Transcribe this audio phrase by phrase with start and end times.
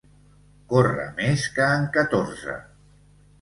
[0.71, 2.57] Córrer més que en Catorze.